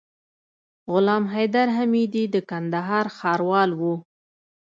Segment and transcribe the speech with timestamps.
[0.91, 3.93] غلام حيدر حميدي د کندهار ښاروال وو.